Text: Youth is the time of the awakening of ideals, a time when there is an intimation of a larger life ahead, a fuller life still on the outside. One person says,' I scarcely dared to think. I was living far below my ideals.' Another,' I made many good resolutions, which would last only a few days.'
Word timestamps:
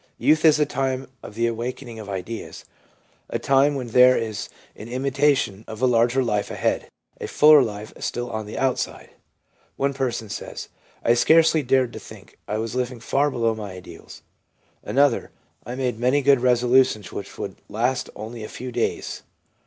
Youth 0.17 0.45
is 0.45 0.57
the 0.57 0.65
time 0.65 1.09
of 1.21 1.35
the 1.35 1.45
awakening 1.45 1.99
of 1.99 2.09
ideals, 2.09 2.65
a 3.29 3.37
time 3.37 3.75
when 3.75 3.89
there 3.89 4.17
is 4.17 4.49
an 4.75 4.87
intimation 4.87 5.63
of 5.67 5.79
a 5.79 5.85
larger 5.85 6.23
life 6.23 6.49
ahead, 6.49 6.87
a 7.19 7.27
fuller 7.27 7.61
life 7.61 7.93
still 7.99 8.27
on 8.31 8.47
the 8.47 8.57
outside. 8.57 9.11
One 9.77 9.93
person 9.93 10.27
says,' 10.27 10.69
I 11.05 11.13
scarcely 11.13 11.61
dared 11.61 11.93
to 11.93 11.99
think. 11.99 12.39
I 12.47 12.57
was 12.57 12.73
living 12.73 12.99
far 12.99 13.29
below 13.29 13.53
my 13.53 13.73
ideals.' 13.73 14.23
Another,' 14.81 15.29
I 15.67 15.75
made 15.75 15.99
many 15.99 16.23
good 16.23 16.39
resolutions, 16.39 17.11
which 17.11 17.37
would 17.37 17.57
last 17.69 18.09
only 18.15 18.43
a 18.43 18.49
few 18.49 18.71
days.' 18.71 19.21